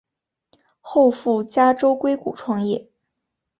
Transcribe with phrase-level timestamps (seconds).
[0.79, 2.89] 后赴加州硅谷创业。